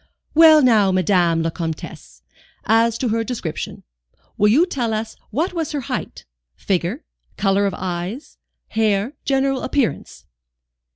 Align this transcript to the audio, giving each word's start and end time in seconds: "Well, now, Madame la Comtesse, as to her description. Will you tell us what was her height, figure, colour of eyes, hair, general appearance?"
"Well, 0.33 0.63
now, 0.63 0.91
Madame 0.91 1.43
la 1.43 1.51
Comtesse, 1.51 2.23
as 2.65 2.97
to 2.97 3.09
her 3.09 3.23
description. 3.23 3.83
Will 4.35 4.47
you 4.47 4.65
tell 4.65 4.95
us 4.95 5.15
what 5.29 5.53
was 5.53 5.73
her 5.73 5.81
height, 5.81 6.25
figure, 6.55 7.03
colour 7.37 7.67
of 7.67 7.75
eyes, 7.77 8.39
hair, 8.69 9.13
general 9.25 9.61
appearance?" 9.61 10.25